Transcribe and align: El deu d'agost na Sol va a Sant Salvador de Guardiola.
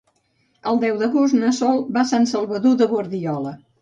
El 0.71 0.79
deu 0.83 0.95
d'agost 1.01 1.37
na 1.41 1.53
Sol 1.57 1.85
va 1.99 2.01
a 2.07 2.11
Sant 2.13 2.25
Salvador 2.33 2.81
de 2.81 2.89
Guardiola. 2.95 3.55